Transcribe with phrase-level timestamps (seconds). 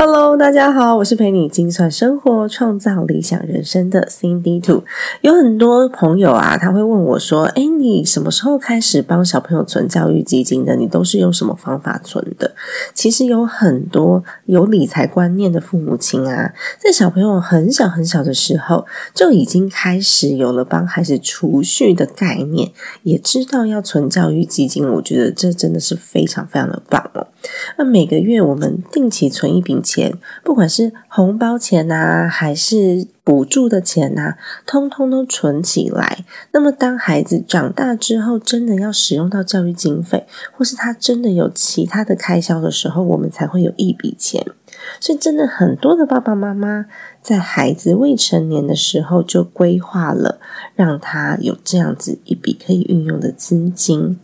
[0.00, 4.84] Hello，大家好，我是陪你精算生活、创造理想人生的 Cindy Two。
[5.22, 10.76] 有很多朋友啊，他会问我说：“哎，你什么时候开始帮小朋友存教育基金的？
[10.76, 12.54] 你都是用什么方法存的？”
[12.94, 22.70] 其实有很多有理财观念的父母亲啊，在小朋友很小很小的时候，就已经开始有了帮孩子储蓄的概念，
[23.02, 24.88] 也知道要存教育基金。
[24.88, 27.26] 我觉得这真的是非常非常的棒哦。
[27.76, 34.34] 那每个月我们定期存一笔钱，不管是红包钱呐，还是补助的钱呐，
[34.66, 36.24] 通通都存起来。
[36.52, 44.44] 那么当孩子长大之后，真的要使用到教育经费，或是他真的有其他的开销的时候，我们才会有一笔钱。
[45.00, 46.86] 所以，真的很多的爸爸妈妈
[47.22, 50.40] 在孩子未成年的时候就规划了，
[50.74, 54.18] 让他有这样子一笔可以运用的资金。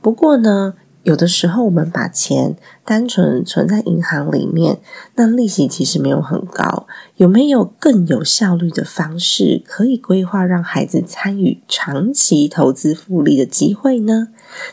[0.00, 0.74] 不过呢，
[1.04, 4.78] 有的时候，我们把钱单纯存在银行里面，
[5.16, 6.86] 那利息其实没有很高。
[7.16, 14.28] 有没有更有效率的方式，可以规划让孩子参与长期投资复利的机会呢？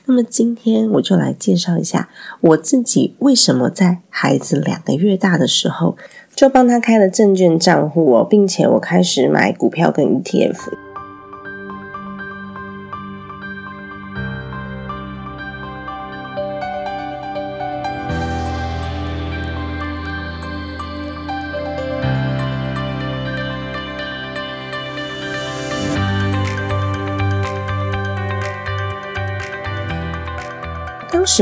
[0.05, 2.09] 那么今天我就来介绍一下
[2.39, 5.97] 我自己为什么在孩子两个月大的时候
[6.35, 10.90] 就帮他开了证券账户哦，并且我开始买股票跟 ETF。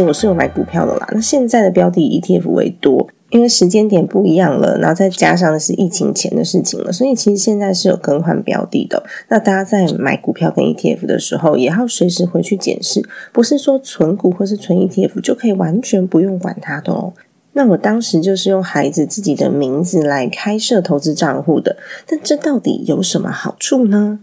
[0.04, 9.04] 我是有买股票的啦，那现在的标的 ETF 为多，因为时间点不一样了，然后再加上是疫情前的事情了，所以其实现在是有更换标的的。
[9.30, 13.02] 那大家在买股票跟 ETF 的时候，也要随时回去检视，
[13.32, 17.14] 不是说存股或是存 ETF 就可以完全不用管它的哦。
[17.54, 21.78] 那我当时就是用孩子自己的名字来开设投资账户的，
[22.08, 24.20] 但这到底有什么好处呢？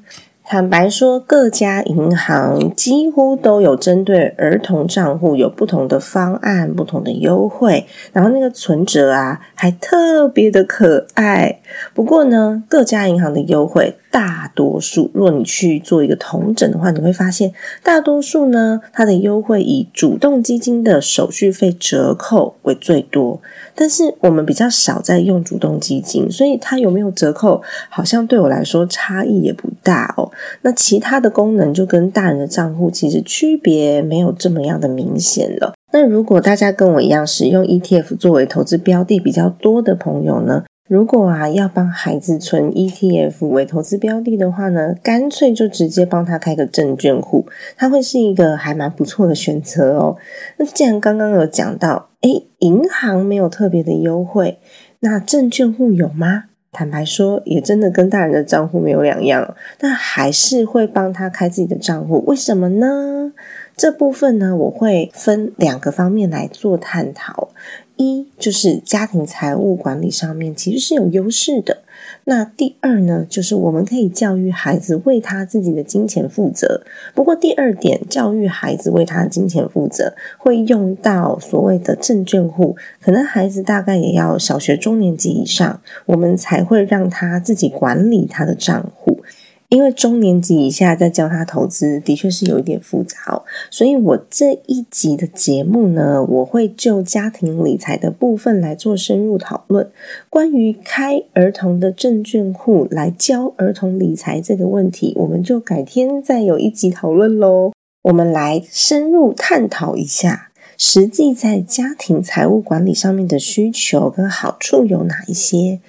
[0.48, 11.58] 坦白说，各家银行几乎都有针对儿童账户有不同的方案、不同的优惠，然后那个存折啊还特别的可爱。
[11.92, 13.96] 不过呢，各家银行的优惠。
[14.16, 23.38] 大多数，如果你去做一个同整的话，你会发现，大多数呢，它的优惠以主动基金的手续费折扣为最多。
[23.74, 27.60] 但是我们比较少在用主动基金，所以它有没有折扣，
[27.90, 30.32] 好像对我来说差异也不大哦。
[30.62, 35.74] 那其他的功能就跟大人的账户其实区别没有这么样的明显了。
[35.92, 40.64] 那如果大家跟我一样使用 ETF 作为投资标的比较多的朋友呢？
[40.88, 50.16] 如果啊要帮孩子存 ETF 为投资标的的话呢，干脆就直接帮他开个证券户，它会是一个还蛮不错的选择哦。
[50.58, 54.58] 那既然刚刚有讲到，诶银行没有特别的优惠，
[55.00, 56.44] 那证券户有吗？
[56.70, 62.22] 坦白说，也真的跟大人的账户没有两样，但还是会帮他开自己的账户。
[62.26, 63.32] 为什么呢？
[63.76, 67.48] 这部分呢，我会分两个方面来做探讨。
[67.96, 71.82] 一就是家庭财务管理上面其实是有优势的。
[72.24, 76.82] 那第二呢，就是我们可以教育孩子为他自己的金钱负责。
[77.14, 82.76] 不过第二点，教育孩子为他的金钱负责，会用到所谓的证券户。
[83.00, 89.22] 可能孩子大概也要小学中年级以上，我们才会让他自己管理他的账户。
[89.68, 99.90] 因为中年级以下再教他投资，的确是有一点复杂哦，所以我这一集的节目呢，我会就家庭理财的部分来做深入讨论。
[100.30, 107.72] 关于开儿童的证券户来教儿童理财这个问题，我们就改天再有一集讨论喽。
[108.02, 115.80] 我们来深入探讨一下，实际在家庭财务管理上面的需求跟好处有哪一些。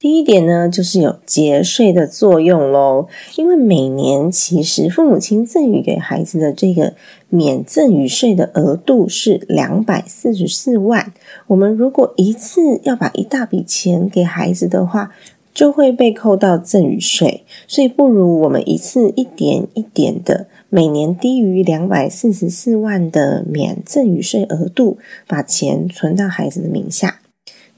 [0.00, 3.06] 第一点呢，就是有节税的作用喽。
[3.36, 6.94] 因为每年其实父母亲赠予给孩子的这个
[7.28, 11.12] 免赠与税的额度是两百四十四万。
[11.48, 15.12] 我们如果一次要把一大笔钱给孩子的话，
[15.52, 24.96] 就会被扣到赠与税，所以不如我们一次一点一点的，每年低于两百四十四万的免赠与税额度，
[25.28, 27.20] 把钱存到孩子的名下。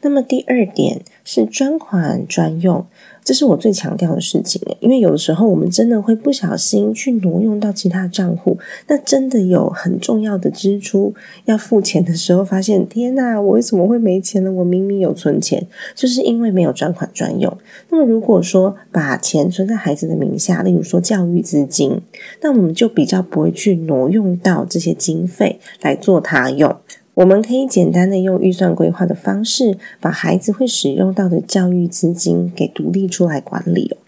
[0.02, 2.86] 那么第二点是专款专用。
[3.24, 8.58] 这是我最强调的事情，因为有的时候我们真的会不小心去挪用到其他账户，
[8.88, 11.14] 那真的有很重要的支出
[11.44, 14.50] 要付钱的时候，发现天哪，我为什么会没钱呢？
[14.50, 15.64] 我明明有存钱，
[15.94, 17.56] 就是因为没有专款专用。
[17.90, 22.00] 那么如果说把钱存在孩子的名下，例如说教育资金，
[22.40, 26.76] 那我们就比较不会去挪用到这些经费来做他用。
[27.14, 33.98] 我们可以简单的用预算规划的方式，把孩子会使用到的教育资金给独立出来管理哦。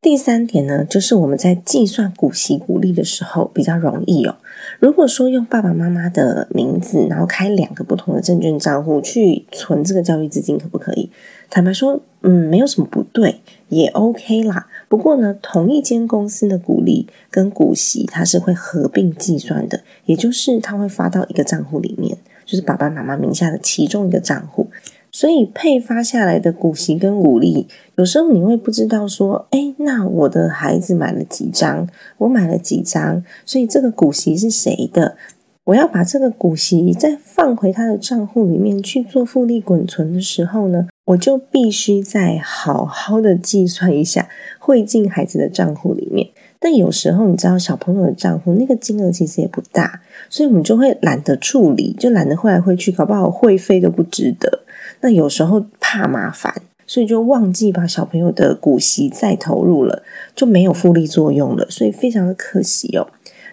[0.00, 4.36] 第三点呢，就是我们在计算股息股利的时候比较容易哦。
[4.78, 11.10] 如果说用爸爸妈妈的名字，然后开两个不同的证券账户去存这个教育资金，可不可以？
[11.50, 14.68] 坦白说，嗯，没有什么不对，也 OK 啦。
[14.88, 22.16] 不过呢，同一间公司的股利跟股息，它是会合并计算的，也就是它会发到一个账户里面。
[22.48, 24.68] 就是爸爸妈妈名下的其中一个账户，
[25.12, 31.86] 所以配发下来的股息跟股利，有时候你会不知道说，哎，那我的孩子买了几张，
[32.16, 35.18] 我买了几张，所以这个股息是谁的？
[35.64, 46.28] 我要把这个股息再放回他的账户里面去做复利滚存的时候呢，我就必须再好好的计算一下，汇进孩子的账户里面。
[46.60, 54.60] 但有时候你知道，小朋友的账户那个金额其实也不大，所以我们就会懒得处理，就懒得汇来汇去，搞不好会费都不值得。
[55.00, 56.52] 那有时候怕麻烦，
[56.86, 60.02] 所以就忘记把小朋友的股息再投入了，
[60.34, 63.08] 就没有复利作用了，所以非常的可惜哦。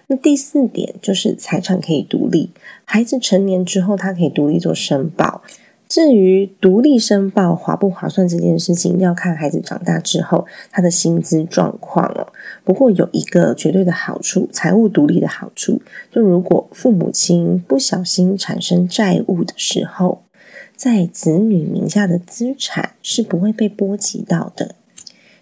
[0.08, 2.50] 那第四点就是财产可以独立，
[2.84, 5.42] 孩子成年之后，他可以独立做申报。
[5.88, 12.26] 至于独立申报划不划算这件事情，要看孩子长大之后他的薪资状况哦。
[12.64, 15.80] 不过有一个绝对的好处，财务独立的好处，
[16.10, 20.22] 就如果父母亲不小心产生债务的时候，
[20.74, 24.74] 在子女名下的资产是不会被波及到的。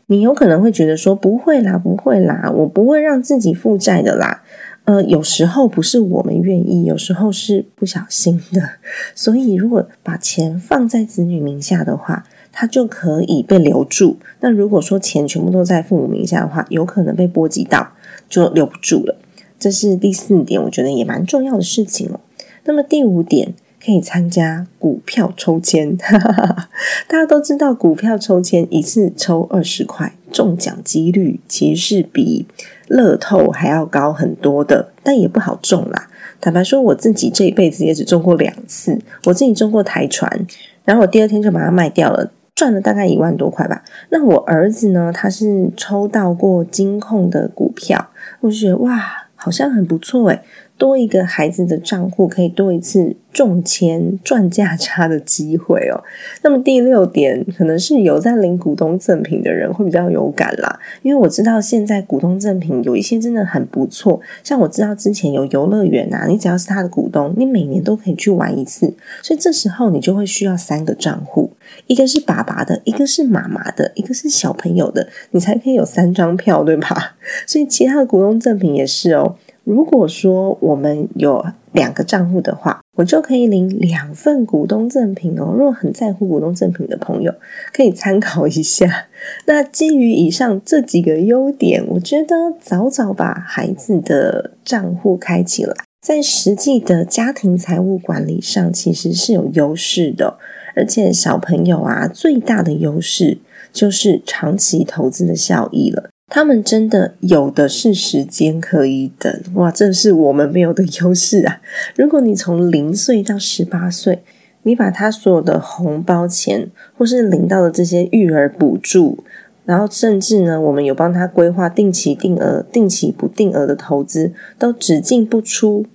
[0.06, 4.43] 你有可能会觉得说，不会啦，不会啦，我不会让自己负债的啦。
[4.85, 8.61] 呃，有时候不是我们愿意，有时候是不小心的。
[9.17, 14.19] 所以，如果把钱放在子女名下的话，它就可以被留住。
[14.41, 17.93] 那如果说钱全部都在父母名下的话，有可能被波及到，
[18.29, 19.17] 就留不住了。
[19.59, 22.21] 这是第四点，我觉得也蛮重要的事情哦。
[22.65, 25.97] 那么第五点，可以参加股票抽签。
[27.09, 32.45] 大家都知道，股票抽签一次抽二十块，中奖几率其实是比。
[32.94, 36.08] 乐透还要高很多的，但也不好中啦。
[36.41, 38.96] 坦白说，我自己这一辈子也只中过两次。
[39.25, 40.46] 我自己中过台船，
[40.85, 43.82] 然后我第二天就把它卖掉了，赚了大概一万多块吧。
[44.11, 45.11] 那我儿子呢？
[45.12, 48.11] 他是抽到过金控的股票，
[48.41, 50.41] 我就觉得哇，好像很不错诶
[50.76, 56.03] 多一个孩子的账户，可以多一次中签赚价差的机会哦。
[56.43, 68.93] 那么第六点，可能是有在领股东赠品的人会比较有感啦，因为我知道现在股东赠品有一些真的很不错，像我知道之前有游乐园啊，你只要是他的股东，你每年都可以去玩一次，
[69.23, 71.53] 所以这时候你就会需要三个账户，
[71.87, 77.17] 一个是爸爸的，一个是妈妈的，一个是小朋友的，你才可以有三张票，对吧？
[77.47, 79.37] 所以其他的股东赠品也是哦。
[79.65, 85.55] 如果说我们有两个账户的话，我就可以领两份股东赠品哦。
[85.57, 87.35] 如果很在乎股东赠品的朋友，
[87.73, 89.06] 可以参考一下。
[89.47, 100.39] 那基于以上这几个优点，我觉得早早把孩子的账户开起来，在实际的家庭财务管理上其实是有优势的。
[100.77, 103.39] 而且小朋友啊，最大的优势
[103.73, 106.11] 就是长期投资的效益了。
[106.34, 111.60] 他们真的有的是时间可以等哇，这是我们没有的优势啊！
[111.94, 114.19] 如果你从零岁到十八岁，
[114.64, 119.22] 你把他所有的红包钱，或是领到的这些育儿补助，
[119.64, 125.86] 然后甚至呢，我们有帮他规划定期定额、定期不定额的投资，都只进不出，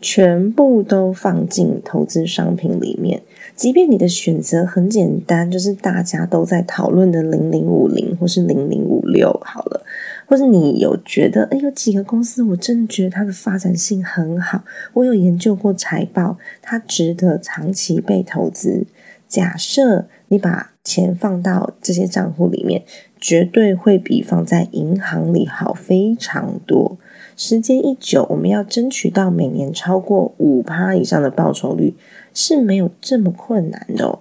[0.00, 3.22] 全部都放进投资商品里面。
[3.58, 9.82] 即便你的选择很简单，就是大家都在讨论的零零五零或是零零五六，好了，
[10.26, 14.62] 或者你有觉得，哎，有几个公司我真的觉得它的发展性很好，
[14.92, 18.86] 我有研究过财报，它值得长期被投资。
[19.26, 22.84] 假设你把钱放到这些账户里面，
[23.20, 26.96] 绝对会比放在银行里好非常多。
[27.36, 31.94] 时间一久，我们要争取到每年超过五趴以上的报酬率。
[32.38, 34.20] 是没有这么困难的哦。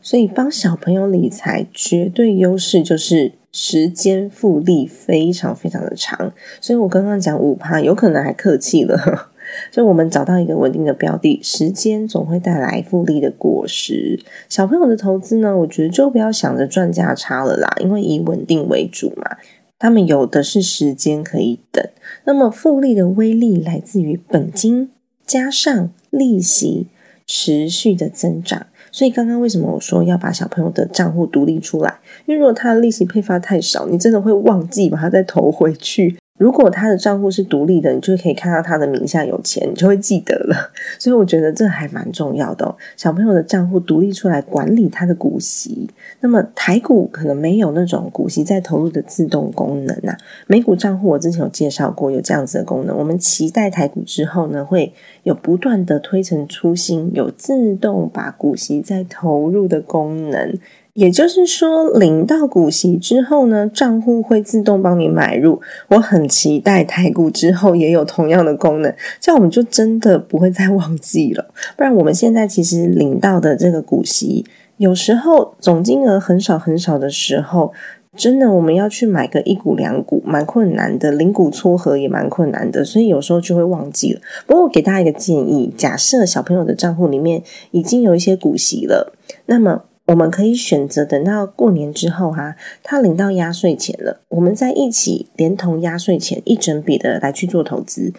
[0.00, 6.32] 所以帮小朋友理财绝对优势就是时间复利非常非常的长。
[6.58, 9.28] 所以我刚刚讲五趴，有可能还客气了。
[9.70, 14.18] 所以我们找到一个稳定的标的，时间总会带来复利的果实。
[14.48, 19.36] 小朋友的投资呢，我觉得就不要想着赚价差了啦，因为以稳定为主嘛。
[19.78, 21.84] 他们有的是时间可以等。
[22.24, 24.90] 那么复利的威力来自于本金
[25.26, 26.86] 加上利息
[27.32, 28.66] 持续的增长。
[28.90, 32.00] 所以刚刚为什么我说要把小朋友的账户独立出来？
[32.26, 36.16] 因为如果他的利息配发太少，你真的会忘记把它再投回去。
[36.40, 40.72] 如果他的账户是独立的，你就可以看到他的名下有钱，你就会记得了。
[40.98, 42.74] 所以我觉得这还蛮重要的。
[42.96, 50.16] 小朋友的账户独立出来管理他的股息，那么台股可能没有那种股息再投入的自动功能啊。
[50.46, 52.96] 美股账户我之前有介绍过，有这样子的功能。
[52.96, 54.94] 我们期待台股之后呢，会
[55.24, 60.58] 有不断的推陈出新，有自动把股息再投入的功能。
[60.94, 65.60] 也就是说，领到股息之后呢，账户会自动帮你买入。
[65.88, 71.46] 我很期待台股之后也有同样的功能，这样我们就真的不会再忘记了。
[71.76, 74.44] 不然，我们现在其实领到的这个股息，
[74.78, 77.72] 有时候总金额很少很少的时候，
[78.16, 84.20] 真的我们要去买个一股两股，蛮困难的；零股撮合也蛮困难的，所以有时候就会忘记了。
[84.44, 89.14] 不过，我给大家一个建议：假设小朋友的账户里面已经有一些股息了，
[89.46, 89.84] 那么。
[90.10, 98.12] 我们可以选择等到过年之后哈，他领到压岁钱了，我们再一起连同压岁钱一整笔的来去做投资，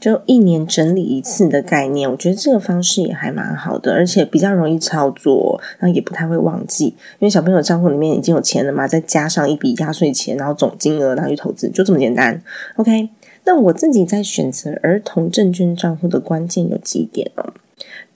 [0.00, 2.10] 就一年整理一次的概念。
[2.10, 12.42] 我觉得这个方式也还蛮好的，而且比较容易操作，然后也不太会忘记，因为小朋友账户里面已经有钱了嘛，再加上一笔压岁钱，然后总金额拿去投资，就这么简单。
[12.74, 13.08] OK，
[13.44, 17.52] 那我自己在选择儿童证券账户的关键有几点哦。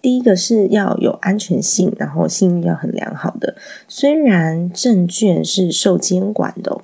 [0.02, 3.56] 第一个是要有安全性，然后信誉要很良好的。
[3.88, 6.80] 虽然证券是受监管的，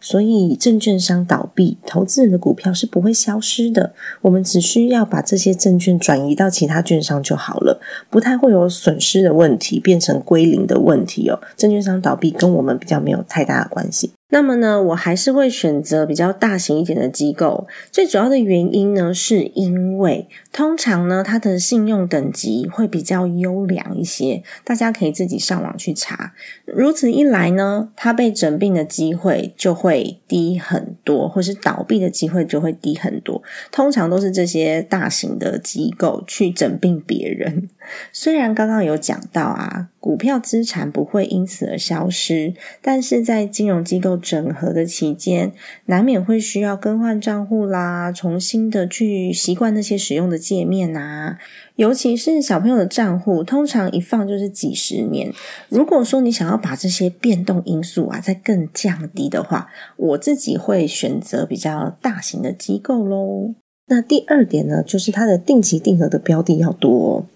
[0.00, 3.92] 所以证券商倒闭，投资人的股票是不会消失的。
[4.22, 11.40] 我们只需要把这些证券转移到其他券商就好了，不太会有损失的问题，变成归零的问题哦。
[11.56, 14.12] 证券商倒闭跟我们比较没有太大的关系。
[14.30, 17.66] 那么呢，我还是会选择比较大型一点的机构。
[17.90, 24.42] 最主要的原因呢，是因为通常呢，它的信用等级会比较优良一些。
[24.64, 26.32] 大家可以自己上网去查。
[26.64, 33.42] 如此一来呢，它被整病的机会就会低很多，或是倒闭的机会就会低很多。
[33.70, 37.68] 通常都是这些大型的机构去整病别人。
[38.12, 39.88] 虽然刚刚有讲到啊。
[40.00, 45.52] 股票资产不会因此而消失，但是在金融机构整合的期间，
[45.84, 51.36] 难免会需要更换账户啦，重新的去习惯那些使用的界面啊。
[51.76, 55.30] 尤其是小朋友的账户，通常一放就是几十年。
[55.68, 59.68] 如果说你想要把这些变动因素啊再更降低的话，
[59.98, 63.54] 我自己会选择比较大型的机构喽。
[63.88, 67.26] 那第二点呢，就是它的定期定额的标的要多。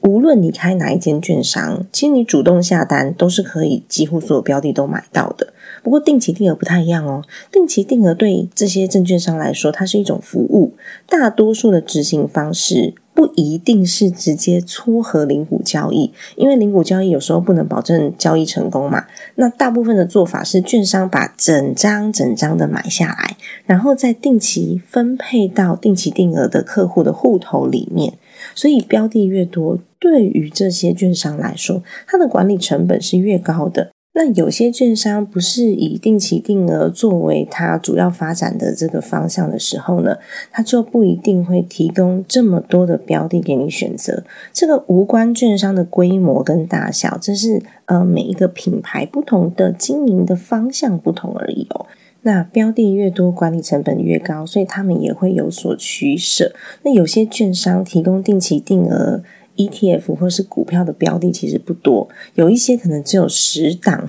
[0.00, 5.52] 无论你开哪一间券商，其实你主动下单都是可以，几乎所有标的都买到的。
[5.82, 7.22] 不过定期定额不太一样哦。
[7.50, 10.74] 定期定额对这些证券商来说，它是一种服务。
[11.08, 19.04] 大多数的执行方式不一定是直接撮合零股交易，因为零股交易有时候不能保证交易成功嘛。
[19.34, 23.36] 那大部分的做法是，券商把整张整张的买下来，
[23.66, 28.14] 然后再定期分配到定期定额的客户的户头里面。
[28.54, 33.90] 所以标的越多，对于这些券商来说，它的管理成本是越高的。
[34.14, 40.16] 那有些券商不是以定期定额作为它主要发展的这个方向的时候呢，
[40.50, 44.24] 它就不一定会提供这么多的标的给你选择。
[44.52, 51.86] 这个无关券商的规模跟大小，这是呃每一个品牌不同的经营的方向不同而已哦。
[52.22, 56.52] 那标的越多，管理成本越高，所以他们也会有所取舍。
[56.82, 59.22] 那有些券商提供定期定额
[59.58, 64.08] ETF 或是股票的标的其实不多，有一些可能只有十档，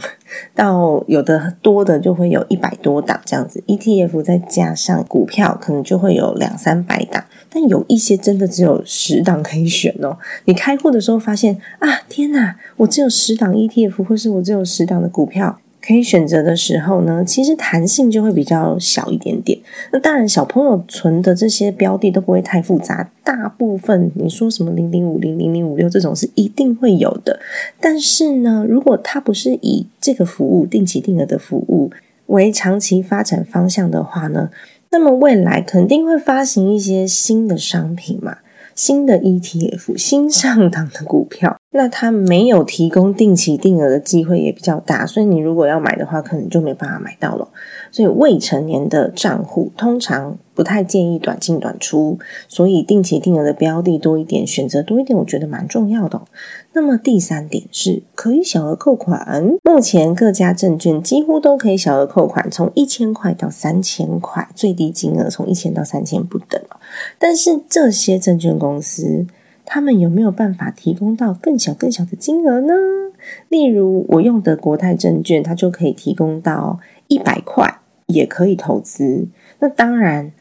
[0.55, 3.61] 到有的多的就会有一百多档这样子。
[3.67, 10.17] ETF 再加上股票，可能就会有两三百档，但有一些真的只有十档可以选哦。
[10.45, 15.59] 你开户的时候发现啊，天哪，我只有十档 ETF，或是我只有十档的股票。
[15.81, 19.57] 可以选择的时候呢，其实弹性就会比较小一点点。
[19.91, 27.39] 那当然，小朋友存的这些标的都不会太复杂，大部分你说什么零零五零零零五六这种是一定会有的。
[27.79, 31.91] 但是呢，如果它不是以这个服务定期定额的服务
[32.25, 34.49] 为长期发展方向的话呢，
[34.91, 38.39] 那么未来肯定会发行一些新的商品嘛。
[38.79, 47.49] 新的 ETF、新上档的股票， 那它没有提供定期定额的机会也比较大，所以你如果要买的话，可能就没办法买到了。
[47.91, 56.21] 所以未成年的账户通常不太建议短进短出，所以定期定额的标的多一点，选择多一点，我觉得蛮重要的。
[56.71, 66.61] 那么第三点是可以小额扣款，目前各家证券几乎都可以小额扣款，从一千块到三千块，最低金额从一千到三千不等
[67.17, 69.25] 但是这些证券公司，
[69.65, 72.73] 他们有没有办法提供到更小更小的金额呢？
[73.49, 79.27] 例如我用的国泰证券，它就可以提供到一百块，也可以投资。
[79.59, 80.31] 那当然。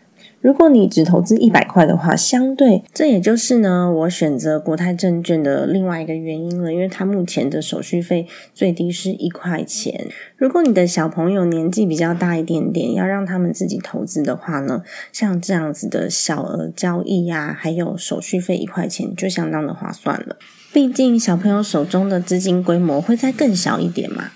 [0.40, 10.06] 如果你只投资一百块的话，相对这也就是呢，我选择国泰证券的另外一个原因了，因为它目前的手续费最低是一块钱。
[10.36, 20.36] 如果你的小朋友年纪比较大一点点，要让他们自己投资的话呢，像这样子的小额交易呀，还有手续费一块钱，就相当的划算了。
[20.72, 24.30] 毕竟小朋友手中的资金规模会再更小一点嘛，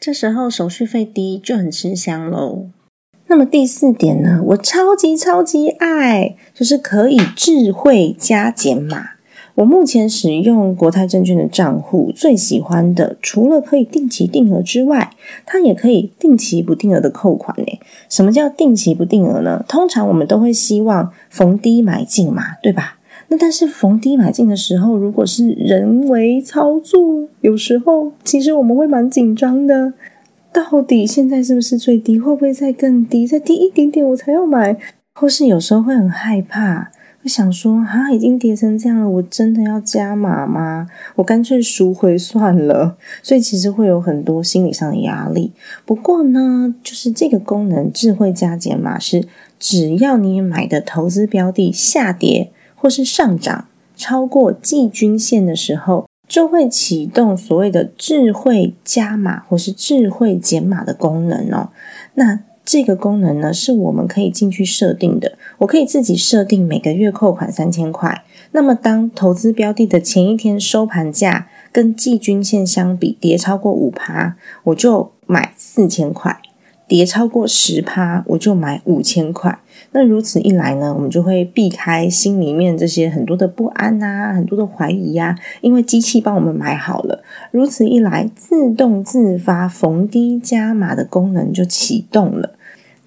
[0.00, 2.70] 这时候手续费低就很吃香喽。
[3.28, 9.10] 那么第四点呢，我超级超级爱，就是可以智慧加减码。
[9.56, 15.10] 我目前使用国泰证券的账户，最喜欢的除了可以定期定额之外，
[15.44, 17.80] 它也可以定期不定额的扣款呢。
[18.08, 19.64] 什么叫定期不定额呢？
[19.66, 22.98] 通常我们都会希望逢低买进嘛，对吧？
[23.28, 29.94] 那但是逢低买进的时候，如果是人为操作，有时候其实我们会蛮紧张的。
[30.56, 32.18] 到底现在是不是最低？
[32.18, 33.26] 会不会再更低？
[33.26, 34.78] 再低一点点我才要买？
[35.14, 36.90] 或是有时候会很害怕，
[37.22, 40.88] 会想说：啊，已经跌成这样了，我真的要加码吗？
[41.16, 42.96] 我干脆赎回算了。
[43.22, 45.52] 所以其实会有很多心理上的压力。
[45.84, 49.26] 不过呢，就是这个功能智慧加减码是，
[49.58, 56.05] 只要你买的投资标的下跌或是上涨超过季均线的时候。
[56.28, 61.70] 就会启动所谓的智慧加码或是智慧减码的功能哦。
[62.14, 65.38] 那这个功能呢，是我们可以进去设定的。
[65.58, 68.24] 我可以自己设定每个月扣款三千块。
[68.50, 76.40] 那么当投资标的的前一天收盘价跟季均线相比跌超过五趴，我就买四千块；
[76.88, 79.58] 跌超过十趴，我就买五千块。
[79.92, 87.22] 那如此一来呢，我们就会避开心里面这些很多的不安呐，很多的怀疑呀，因为机器帮我们买好了。
[87.50, 92.50] 如此一来，自动自发逢低加码的功能就启动了。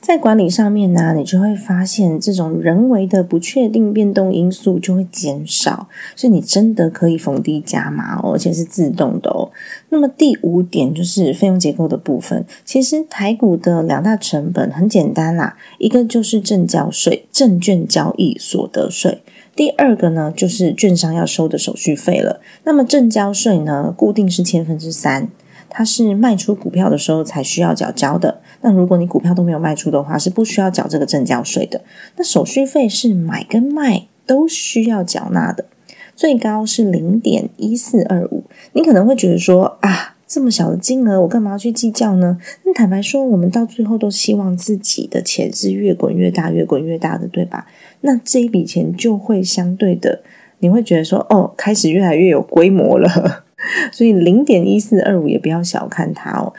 [0.09, 9.51] 在管理上面呢，你就会发现这种人为的不确定变动因素就会减少，所以你真的可以逢低加码哦，而且是自动的哦。
[9.89, 19.19] 那么第五点就是费用结构的部分，其实台股的两大成本很简单啦，一个就是证交税，证券交易所得税；
[19.55, 22.41] 第二个呢就是券商要收的手续费了。
[22.63, 25.29] 那么证交税呢，固定是千分之三。
[25.69, 28.41] 它是卖出股票的时候才需要缴交的。
[28.61, 31.81] 那如果你股票都没有卖出的话，是不需要缴这个正交税的。
[32.17, 35.65] 那手续费是买跟卖都需要缴纳的，
[36.15, 38.43] 最高是零点一四二五。
[38.73, 42.37] 你可能会觉得说啊，这么小的金额，我干嘛要去计较呢？
[42.65, 47.65] 那坦白说，我们到最后都希望自己的钱是越滚越大，越滚越大的，对吧？
[48.01, 50.21] 那这一笔钱就会相对的，
[50.59, 53.45] 你会觉得说，哦，开始越来越有规模了。
[53.91, 56.53] 所以零点一四二五也不要小看它哦。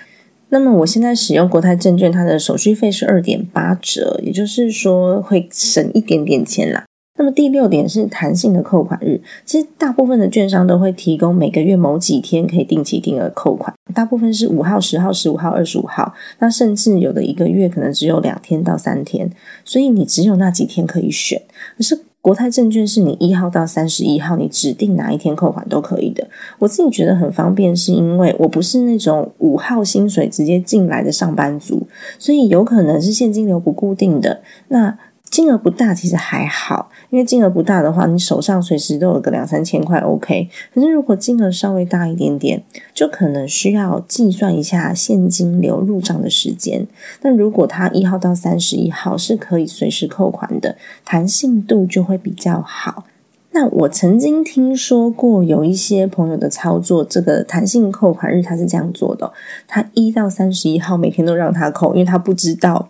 [0.50, 6.84] 那么我现在使用国泰证券，它的手续费是二点八折，也就是说会省一点点钱啦。
[7.16, 19.30] 那么第六点是弹性的扣款日，其实大部分的券商都会提供每个月某几天可以定期定额扣款，大部分是五号、十号、十五号、二十五号，那甚至有的一个月可能只有两天到三天，
[19.64, 21.40] 所以你只有那几天可以选，
[21.76, 22.00] 可是。
[22.22, 26.26] 国泰证券是你一号到三十一号，你指定哪一天扣款都可以的。
[26.58, 31.86] 我自己觉得很方便，是因为我不是那种五号薪水直接进来的上班族，
[32.18, 34.42] 所以有可能是现金流不固定的。
[34.68, 34.98] 那
[35.30, 40.48] 金额不大，其实还好，因为金额不大的话，你手上随时都有个两三千块，OK。
[40.74, 46.84] 可是如果金额稍微大一点点，就可能需要计算一下现金流入账的时间。
[47.22, 53.04] 但如果它一号到三十一号是可以随时扣款的，弹性度就会比较好。
[53.52, 59.32] 那我曾经听说过有一些朋友的操作，这个弹性扣款日他是这样做的：
[59.68, 62.88] 他一到三十一号每天都让他扣，因为他不知道。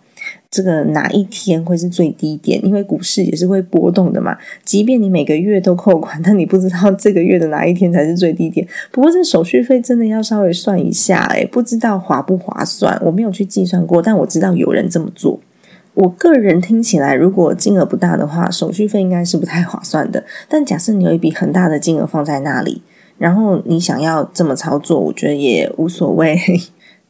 [0.51, 2.63] 这个哪一天会是最低点？
[2.65, 4.37] 因为股市也是会波动的嘛。
[4.65, 8.67] 即便你每个月都扣款，但你不知道这个月的哪一天才是最低点。
[8.91, 13.01] 不过这手续费真的要稍微算一下，诶不知道划不划算。
[13.01, 15.39] 我没有去计算过，但我知道有人这么做。
[15.93, 20.25] 我个人听起来，如果金额不大的话，手续费应该是不太划算的。
[20.49, 22.81] 但假设你有一笔很大的金额放在那里，
[23.17, 26.37] 然后你想要这么操作，我觉得也无所谓。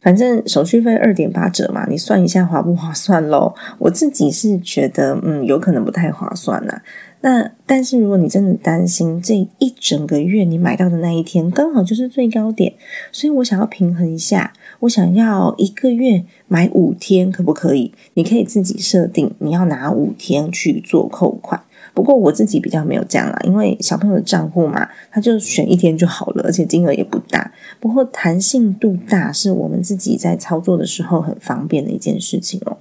[0.02, 3.54] 反正手续费二点八折嘛，你算一下划不划算喽？
[3.78, 6.82] 我自己是觉得，嗯，有可能不太划算呐。
[7.20, 12.74] 那但是如果你真的担心这一整个月你买到的那一天刚好就是最高点，
[13.12, 17.94] 所以我想要平衡一下，我想要一个月买五天，可不可以？
[18.14, 21.62] 你可以自己设定你要拿五天去做扣款。
[21.94, 27.52] 不过我自己比较没有这样啦，因为小朋友的账户嘛，他就选一天就好了，而且金额也不大。
[27.78, 32.78] 不过弹性度大是我们自己在操作的时候很方便的一件事情哦。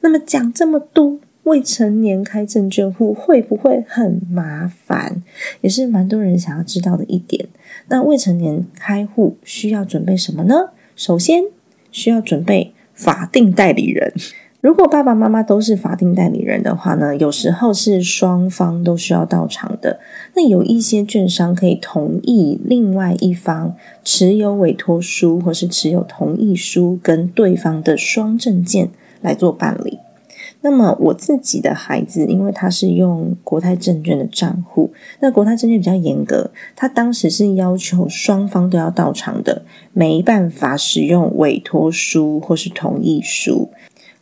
[0.00, 5.22] 那么讲这么多，未成年开证券户会不会很麻烦？
[5.60, 7.48] 也是蛮多人想要知道的一点。
[7.88, 10.70] 那未成年开户需要准备什么呢？
[10.94, 11.42] 首先
[11.90, 14.12] 需要准备法定代理人。
[14.64, 20.00] 如果爸爸妈妈都是法定代理人的话呢，有时候是双方都需要到场的。
[20.34, 28.88] 那有一些券商可以同意另外一方持有委托书或是持有同意书跟对方的双证件
[29.20, 29.98] 来做办理。
[30.62, 43.68] 那么我自己的孩子，因为他是用国泰证券的账户，那国泰证券比较严格，他当时是要求双方都要到场的，没办法使用委托书或是同意书。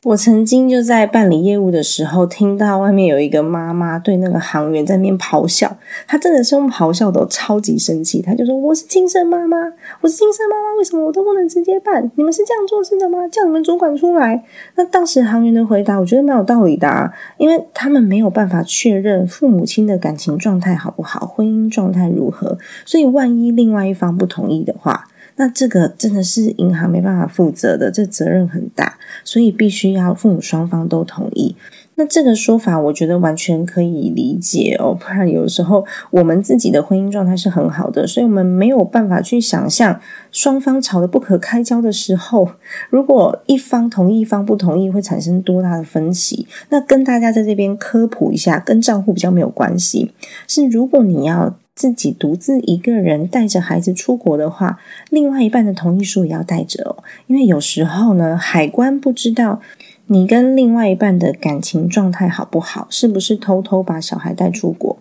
[0.05, 5.77] 我曾经就在办理业务的时候，听到外面有一个妈妈对那个行员在那边咆哮，
[6.09, 8.21] 她真的是用咆哮的，超级生气。
[8.21, 9.57] 她就说：“我是亲生妈妈，
[10.01, 12.11] 我是亲生妈妈，为什么我都不能直接办？
[12.17, 13.29] 你们是这样做事的吗？
[13.29, 14.43] 叫你们主管出来。”
[14.75, 25.05] 那当时行员的回答，我觉得蛮有道理的，啊，因为他们没有办法确认父母亲的感情状态好不好，婚姻状态如何，所以万一另外一方不同意的话。
[25.37, 31.57] 那这个真的是银行没办法负责的，这责任很大，所以必须要父母双方都同意。
[31.95, 34.97] 那这个说法，我觉得完全可以理解哦。
[34.99, 42.53] 不然有时候我们自己的婚姻状态是很好的，所以我们没有办法去想象双方吵得不可开交的时候，
[42.89, 46.47] 如果一方同意，一方不同意，会产生多大的分歧。
[46.71, 50.13] 那跟大家在这边科普一下，跟账户比较没有关系。
[50.49, 51.55] 是如果你要。
[51.75, 54.79] 自己独自一个人带着孩子出国的话，
[55.11, 57.03] 另外一半的同意书也要带着哦。
[57.27, 59.61] 因为有时候呢，海关不知道
[60.07, 64.99] 你跟另外一半的感情状态好不好，是不是偷偷把小孩带出国。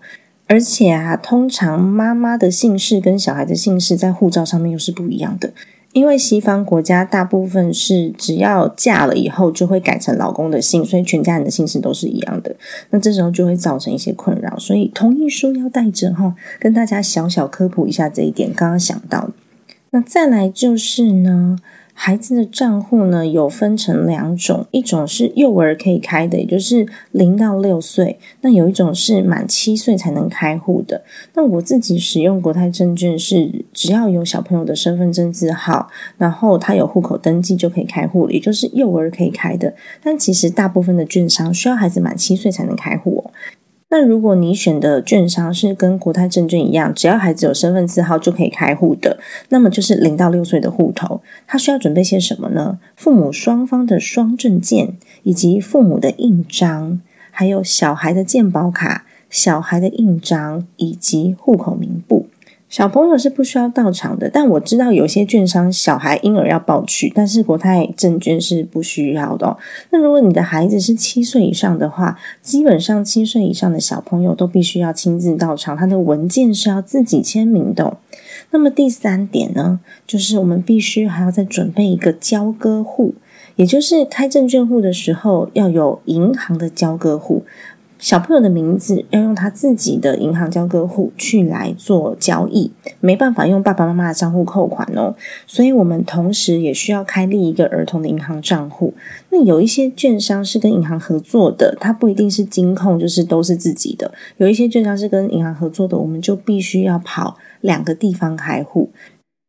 [0.47, 5.53] 而且啊，通常妈妈的姓氏跟小孩的姓氏在护照上面又是不一样的。
[5.93, 12.55] 因为西方国家大部分是只要嫁了以后就会改成老公的姓，所以全家人的姓氏都是一样的。
[12.91, 16.35] 那这时候就会造成一些困扰，所以同意书要带着哈。
[16.59, 19.31] 跟大家小小科普一下这一点，刚刚想到。
[19.89, 21.57] 那再来就是呢。
[21.93, 31.03] 孩子的账户呢，有分成两种，一种是幼儿可以开的，也就是零到六岁；那有一种是满七岁才能开户的。
[31.35, 39.73] 那我自己使用国泰证券是，只要有小朋友的身份证字号，然后他有户口登记就可以开户，也就是幼儿可以开的。
[40.01, 43.31] 但其实大部分的券商需要孩子满七岁才能开户哦。
[43.91, 52.79] 那如果你选的券商是跟国泰证券一样，只要孩子有身份字号就可以开户的，那么就是零到六岁的户头，他需要准备些什么呢？
[52.95, 57.01] 父母双方的双证件，以及父母的印章，
[57.31, 61.90] 还有小孩的健保卡、小孩的印章以及户口名。
[62.71, 69.57] 小朋友是不需要到场的，但我知道有些券商小孩婴儿要抱去，但是国泰证券是不需要的。
[69.89, 77.97] 那如果你的孩子是七岁以上的话，基本上七岁以上的小朋友都必须要亲自到场，他的文件是要自己签名的。
[78.51, 83.15] 那么第三点呢，就是我们必须还要再准备一个交割户，
[83.57, 87.43] 也就是开证券户的时候要有银行的交割户。
[88.01, 95.13] 小朋友的名字要用他自己的银行交割户去来做交易，没办法用爸爸妈妈的账户扣款哦。
[95.45, 98.95] 所以我们同时也需要开立一个儿童的银行账户。
[99.29, 104.11] 那有一些券商是跟银行合作的，它不一定是金控，就是都是自己的。
[104.37, 108.89] 有一些券商是跟银行合作的，我们就必须要跑两个地方开户。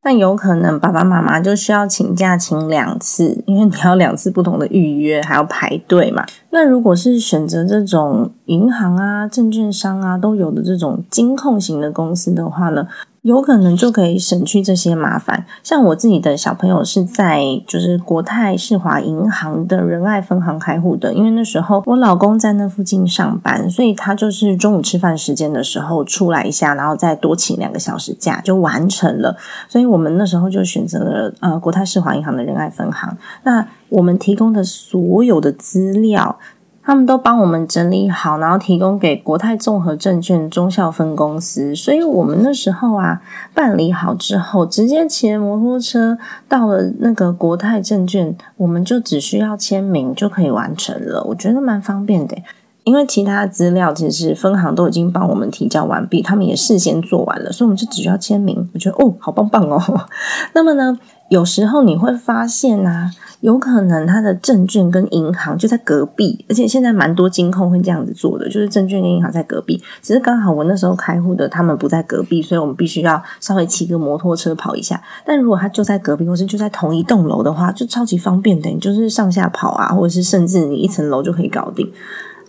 [0.05, 6.27] 那有可能爸爸妈妈就需要请假请两次，因为你要两次不同的预约，还要排队嘛。
[6.51, 12.89] 那如果是选择这种银行啊、证券商啊都有的这种金控型的公司的话呢？
[13.23, 15.47] 有可能就可以省去这些麻烦。
[15.63, 29.37] 像我自己的小朋友是在就是国泰世华银行的仁爱分行开户的，因为那时候我老公在那附近上班，所以他就是中午吃饭时间的时候出来一下，然后再多请两个小时假就完成了。
[29.69, 33.17] 所以我们那时候就选择了呃国泰世华银行的仁爱分行。
[33.45, 36.39] 那我们提供的所有的资料。
[36.85, 41.77] 他们都帮我们整理好，然后提供给国泰综合证券中校分公司。
[41.77, 43.23] 所以我们那时候啊，
[43.55, 46.19] 办理好之后，直接骑摩托车
[46.49, 51.23] 到了那个国泰证券，我们就只需要签名就可以完成了。
[51.29, 52.37] 我觉得蛮方便的，
[52.83, 58.69] 因为其他的资料其实分行都已经帮我们提交完毕，他们也事先做完了，所以我们就只需要签名。
[58.75, 59.81] 我觉得哦，好棒棒哦。
[60.53, 63.13] 那么呢，有时候你会发现啊。
[63.43, 69.83] 有可能他的证券跟银行就在隔壁，而且现在蛮多金控会这样子做的，就是证券跟银行在隔壁。
[70.01, 75.03] 只是刚好我那时候开户的他们不在隔壁，所以我们必须要稍微骑个摩托车跑一下。
[75.27, 81.93] 但如果他就在隔壁，或是就在同一栋楼的话，就超级方便的，你就是上下跑啊，或者是甚至你一层楼就可以搞定。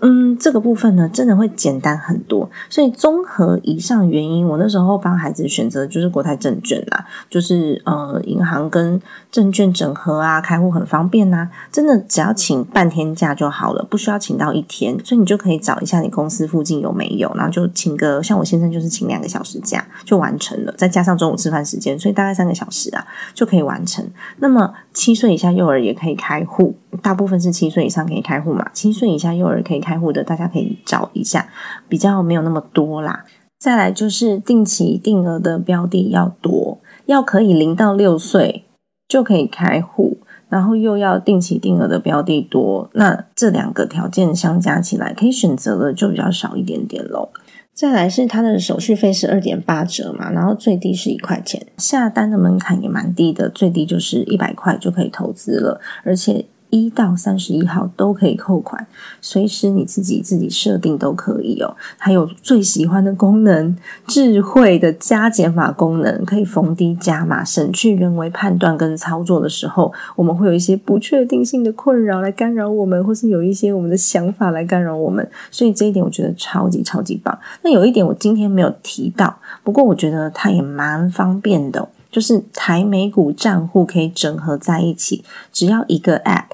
[0.05, 2.49] 嗯，这个部分呢，真的会简单很多。
[2.69, 9.01] 所以综合以上原因，我那时候帮孩子选择就是国泰证券啦，就是呃银行跟
[9.33, 11.49] 证券整合啊，开户很方便呐。
[11.71, 14.95] 真的只要请半天假就好了，不需要请到一天。
[15.03, 24.05] 所以你就可以找一下你公司附近有没有，然后就请个像我先生就是请两个小时假就完成了，再加上中午吃饭时间，所以大概三个小时啊就可以完成。
[24.37, 29.97] 那么七岁以下幼儿也可以开户，大部分是七岁以上可以开户嘛，七岁以下幼儿可以开。
[30.03, 31.47] 户的大家可以找一下，
[31.87, 33.23] 比较没有那么多啦。
[33.57, 38.65] 再来就是定期定额的标的要多，要可以零到六岁
[39.13, 40.17] 就可以开户，
[40.49, 47.29] 然后又要定期定额的标的多，那这两个条件相加起来，可以选择的就比较少一点点喽。
[47.75, 56.43] 再来是它的手续费是二点八折嘛，然后最低是一块钱，下单的门槛也蛮低的，最低就是一百块就可以投资了，而且。
[56.73, 58.87] 一到三十一号都可以扣款，
[59.21, 61.75] 随时你自己自己设定都可以哦。
[61.99, 75.29] 还有最喜欢的功能，智慧的加减法功能，可以逢低加码，省去人为判断跟操作的时候，我们会有一些不确定性的困扰来干扰我们，或是有一些我们的想法来干扰我们。
[75.51, 77.37] 所以这一点我觉得超级超级棒。
[77.61, 86.45] 那有一点我今天没有提到，不过我觉得它也蛮方便的，就是台美股账户可以整合在一起，只要一个 App。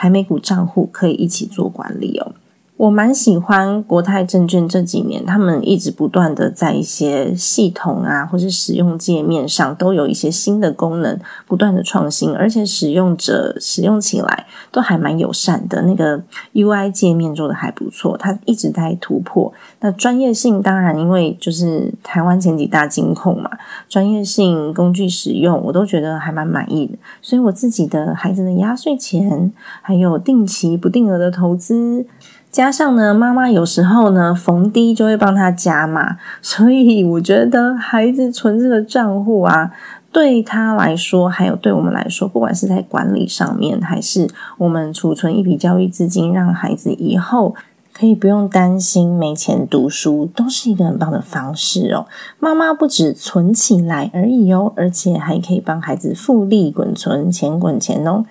[0.00, 2.32] 台美股账户可以一起做管理哦。
[2.80, 15.82] 我蛮喜欢国泰证券这几年，他们一直不断的在一些系统啊，或是使用界面上都有一些新的功能，不断的创新，而且使用者使用起来都还蛮友善的。
[15.82, 16.22] 那个
[16.54, 19.52] UI 界面做的还不错，它一直在突破。
[19.80, 23.50] 那专业性当然，因为就是台湾前几大金控嘛，
[23.90, 26.96] 专业性、工具使用，我都觉得还蛮满意的。
[27.20, 32.06] 所以我自己的孩子的压岁钱，还有定期不定额的投资。
[32.50, 39.70] 加上呢，妈妈有时候呢逢低就会帮他加码， 所以我觉得孩子存这个账户啊，
[40.10, 47.54] 对他来说，还有对我们来说，不管是在管理上面，还是我们储存一笔教育资金，让孩子以后
[47.92, 52.06] 可以不用担心没钱读书，都是一个很棒的方式哦。
[52.40, 58.24] 妈妈不止存起来而已哦，而且还可以帮孩子复利滚存，钱滚钱哦。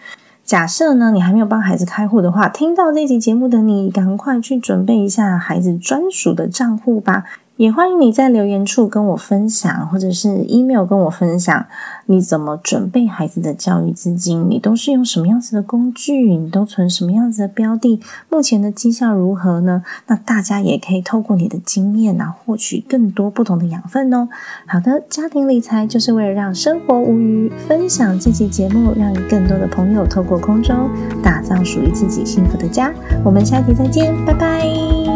[0.49, 7.23] 假设呢，你还没有帮孩子开户的话，听到这集节目的你，赶快去准备一下孩子专属的账户吧。
[7.59, 11.65] 也欢迎你在留言处跟我分享，或者是 email 跟我分享，
[12.05, 14.49] 你怎么准备孩子的教育资金？
[14.49, 16.37] 你都是用什么样子的工具？
[16.37, 17.99] 你都存什么样子的标的？
[18.29, 19.83] 目前的绩效如何呢？
[20.07, 24.29] 那大家也可以透过你的经验啊，获取更多不同的养分哦。
[24.65, 27.51] 好的，家庭理财就是为了让生活无虞。
[27.67, 30.89] 分享这期节目，让更多的朋友透过空中
[31.21, 32.93] 打造属于自己幸福的家。
[33.25, 35.08] 我们下期再见，拜拜。